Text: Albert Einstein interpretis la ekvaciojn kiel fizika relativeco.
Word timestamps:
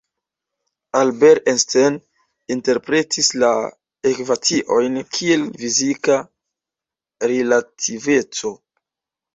Albert 1.01 1.49
Einstein 1.51 1.99
interpretis 2.55 3.29
la 3.43 3.51
ekvaciojn 4.13 4.99
kiel 5.19 5.47
fizika 5.63 6.21
relativeco. 7.35 8.59